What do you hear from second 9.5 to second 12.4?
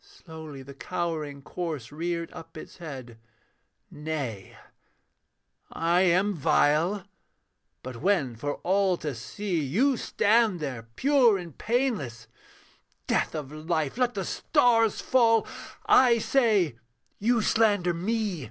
You stand there, pure and painless